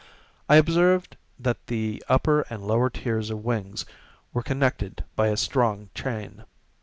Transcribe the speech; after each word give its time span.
I 0.49 0.55
observed 0.55 1.15
that 1.37 1.67
the 1.67 2.03
upper 2.09 2.41
and 2.49 2.63
lower 2.65 2.89
tiers 2.89 3.29
of 3.29 3.45
wings 3.45 3.85
were 4.33 4.41
connected 4.41 5.03
by 5.15 5.27
a 5.27 5.37
strong 5.37 5.91
chain. 5.93 6.43